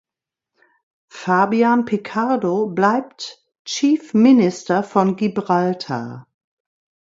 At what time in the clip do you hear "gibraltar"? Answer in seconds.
5.15-6.27